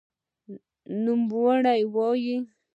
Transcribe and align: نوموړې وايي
نوموړې 1.03 1.73
وايي 1.93 2.37